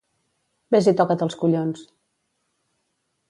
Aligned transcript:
Ves 0.75 0.89
i 0.91 0.93
toca't 1.01 1.21
els 1.27 1.37
collons! 1.43 1.85